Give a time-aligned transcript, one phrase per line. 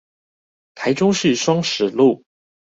[0.73, 2.23] 台中市雙十路